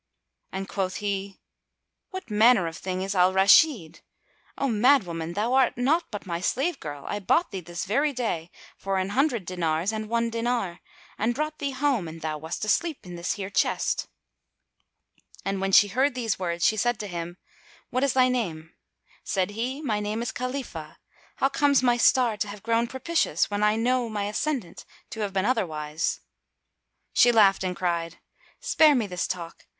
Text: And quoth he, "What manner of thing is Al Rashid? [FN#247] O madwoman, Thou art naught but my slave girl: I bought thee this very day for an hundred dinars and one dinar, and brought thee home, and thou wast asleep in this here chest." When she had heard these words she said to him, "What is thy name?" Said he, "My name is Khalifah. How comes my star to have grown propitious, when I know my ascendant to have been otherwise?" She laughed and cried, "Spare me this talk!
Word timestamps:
And 0.51 0.67
quoth 0.67 0.95
he, 0.95 1.39
"What 2.09 2.31
manner 2.31 2.65
of 2.65 2.75
thing 2.75 3.03
is 3.03 3.13
Al 3.13 3.33
Rashid? 3.33 4.01
[FN#247] 4.57 4.57
O 4.57 4.67
madwoman, 4.69 5.33
Thou 5.35 5.53
art 5.53 5.77
naught 5.77 6.05
but 6.09 6.25
my 6.25 6.41
slave 6.41 6.79
girl: 6.79 7.05
I 7.07 7.19
bought 7.19 7.51
thee 7.51 7.59
this 7.61 7.85
very 7.85 8.11
day 8.11 8.49
for 8.75 8.97
an 8.97 9.09
hundred 9.09 9.45
dinars 9.45 9.93
and 9.93 10.09
one 10.09 10.31
dinar, 10.31 10.79
and 11.19 11.35
brought 11.35 11.59
thee 11.59 11.69
home, 11.69 12.07
and 12.07 12.19
thou 12.23 12.39
wast 12.39 12.65
asleep 12.65 13.05
in 13.05 13.15
this 13.15 13.33
here 13.33 13.51
chest." 13.51 14.07
When 15.43 15.71
she 15.71 15.89
had 15.89 15.93
heard 15.93 16.15
these 16.15 16.39
words 16.39 16.65
she 16.65 16.77
said 16.77 16.99
to 17.01 17.07
him, 17.07 17.37
"What 17.91 18.03
is 18.03 18.13
thy 18.13 18.27
name?" 18.27 18.73
Said 19.23 19.51
he, 19.51 19.83
"My 19.83 19.99
name 19.99 20.23
is 20.23 20.31
Khalifah. 20.31 20.97
How 21.35 21.49
comes 21.49 21.83
my 21.83 21.97
star 21.97 22.37
to 22.37 22.47
have 22.47 22.63
grown 22.63 22.87
propitious, 22.87 23.51
when 23.51 23.61
I 23.61 23.75
know 23.75 24.09
my 24.09 24.23
ascendant 24.23 24.83
to 25.11 25.19
have 25.19 25.31
been 25.31 25.45
otherwise?" 25.45 26.21
She 27.13 27.31
laughed 27.31 27.63
and 27.63 27.75
cried, 27.75 28.17
"Spare 28.59 28.95
me 28.95 29.05
this 29.05 29.27
talk! 29.27 29.67